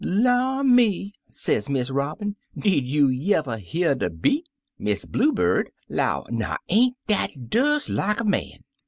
[0.03, 6.25] "'La, me!' sez Miss Robin, 'did you y'ever hear de beat?* Miss Blue Bird 'low,
[6.31, 8.63] 'Now, ain't dat des like a man!'